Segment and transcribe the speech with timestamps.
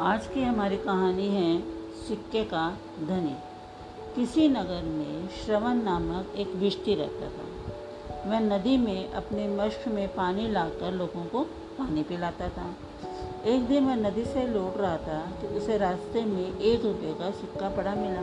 [0.00, 1.62] आज की हमारी कहानी है
[2.08, 2.78] सिक्के का
[3.08, 3.36] धनी।
[4.16, 10.14] किसी नगर में श्रवण नामक एक व्यक्ति रहता था। वह नदी में अपने मश्क में
[10.14, 11.40] पानी लाकर लोगों को
[11.78, 12.76] पानी पिलाता था।
[13.44, 17.30] एक दिन वह नदी से लौट रहा था कि उसे रास्ते में एक रुपये का
[17.30, 18.22] सिक्का पड़ा मिला।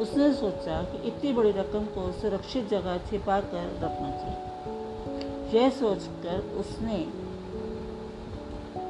[0.00, 6.38] उसने सोचा कि इतनी बड़ी रकम को सुरक्षित जगह छिपा कर रखना चाहिए। यह सोचकर
[6.38, 7.21] उसने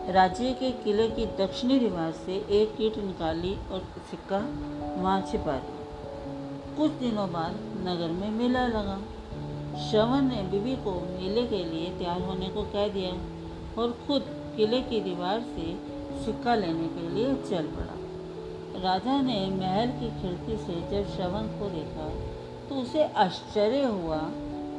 [0.09, 4.39] राज्य के किले की दक्षिणी दीवार से एक कीट निकाली और सिक्का
[4.97, 7.57] वहाँ छिपा दिया। कुछ दिनों बाद
[7.87, 8.99] नगर में मेला लगा।
[9.81, 13.13] श्रवण ने बीबी को मेले के लिए तैयार होने को कह दिया
[13.83, 14.25] और खुद
[14.57, 15.73] किले की दीवार से
[16.25, 17.97] सिक्का लेने के लिए चल पड़ा।
[18.83, 22.11] राजा ने महल की खिड़की से जब श्रवण को देखा
[22.69, 24.21] तो उसे आश्चर्य हुआ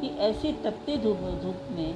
[0.02, 1.92] कि ऐसी तपती धूप धूप में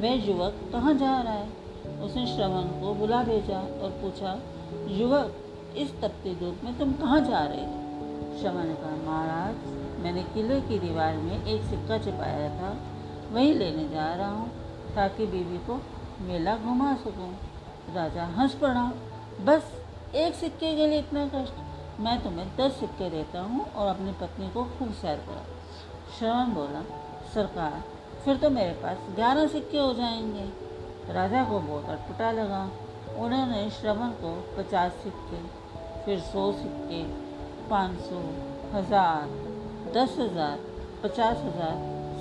[0.00, 1.61] वह युवक कहाँ जा रहा है।
[2.02, 4.40] उसने श्रवण को बुला भेजा और पूछा,
[4.86, 5.34] युवक,
[5.76, 7.82] इस तपती धूप में तुम कहाँ जा रहे हो?
[8.40, 9.54] श्रवण ने कहा, महाराज,
[10.00, 12.76] मैंने किले की दीवार में एक सिक्का छिपाया था,
[13.32, 14.50] वही लेने जा रहा हूँ,
[14.94, 15.82] ताकि बीवी को
[16.20, 17.36] मेला घुमा सकूँ।
[17.94, 18.92] राजा हंस पड़ा,
[19.40, 19.72] बस,
[20.14, 21.54] एक सिक्के के लिए इतना कष्ट?
[22.00, 25.44] मैं तुम्हें दस सिक्के देता हूँ और अपनी पत्नी को खूब सैर करा।
[26.18, 26.82] श्रवण बोला,
[27.34, 27.82] सरकार,
[28.24, 30.71] फिर तो मेरे पास ग्यारह सिक्के हो जाएँगे।
[31.10, 32.62] राजा को बहुत अटपटा लगा।
[33.18, 35.40] उन्होंने श्रवण को पचास सिक्के,
[36.04, 37.02] फिर सौ सिक्के,
[37.70, 38.20] पाँच सौ,
[38.74, 39.28] हज़ार,
[39.94, 40.58] दस हज़ार,
[41.02, 41.74] पचास हज़ार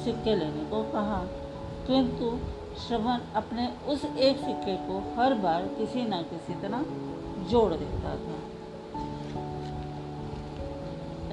[0.03, 1.21] सिक्के लेने को कहा।
[1.87, 2.37] किंतु
[2.79, 6.85] श्रवण अपने उस एक सिक्के को हर बार किसी न किसी तरह
[7.49, 8.39] जोड़ देता था।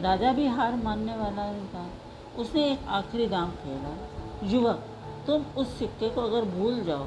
[0.03, 1.87] राजा भी हार मानने वाला नहीं था।
[2.39, 3.97] उसने एक आखिरी दाम खेला
[4.49, 4.85] युवक,
[5.27, 7.07] तुम उस सिक्के को अगर भूल जाओ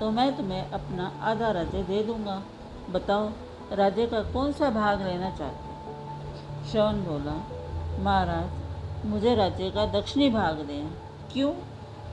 [0.00, 2.42] तो मैं तुम्हें अपना आधा राज्य दे दूँगा।
[2.90, 3.30] बताओ,
[3.72, 5.70] राज्य का कौन सा भाग लेना चाहते
[6.70, 7.34] श्रवण बोला,
[8.02, 10.90] महाराज, मुझे राज्य का दक्षिणी भाग दें।
[11.32, 11.52] क्यों?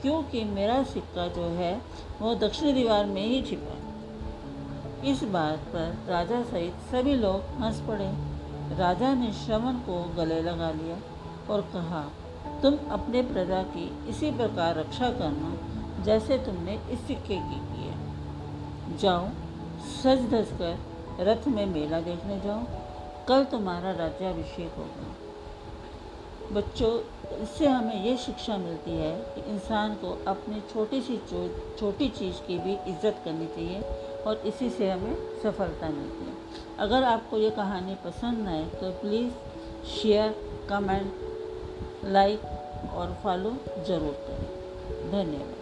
[0.02, 1.80] क्योंकि मेरा सिक्का जो है,
[2.20, 3.74] वो दक्षिणी दीवार में ही छिपा
[5.04, 8.12] इस बात पर राजा सहित सभी लोग हंस पड़े।
[8.76, 10.96] राजा ने श्रवण को गले लगा लिया
[11.54, 12.10] और कहा,
[12.62, 18.96] तुम अपने प्रजा की इसी प्रकार रक्षा करना जैसे तुमने इस सिक्के की की है
[18.98, 19.28] जाओ,
[19.94, 22.62] सज धज कर रथ में मेला देखने जाओ।
[23.28, 25.14] कल तुम्हारा राज्याभिषेक होगा।
[26.52, 26.90] बच्चों,
[27.42, 31.16] इससे हमें ये शिक्षा मिलती है कि इंसान को अपनी छोटी सी
[31.78, 33.80] छोटी चीज़ की भी इज़्ज़त करनी चाहिए
[34.26, 36.36] और इसी से हमें सफलता मिलती है।
[36.78, 39.32] अगर आपको ये कहानी पसंद आए तो प्लीज़
[39.90, 40.34] शेयर
[40.68, 42.40] कमेंट लाइक
[42.94, 43.56] और फॉलो
[43.88, 45.57] ज़रूर करें। धन्यवाद।